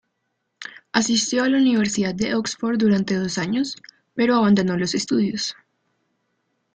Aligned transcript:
Asistió 0.93 1.43
a 1.43 1.47
la 1.49 1.59
Universidad 1.59 2.15
de 2.15 2.33
Oxford 2.33 2.79
durante 2.79 3.13
dos 3.17 3.37
años, 3.37 3.75
pero 4.15 4.33
abandonó 4.35 4.75
los 4.75 4.95
estudios. 4.95 5.55